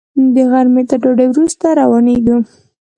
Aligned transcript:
د 0.33 0.35
غرمې 0.51 0.83
تر 0.89 0.97
ډوډۍ 1.03 1.27
وروسته 1.29 1.65
روانېږو. 1.79 2.37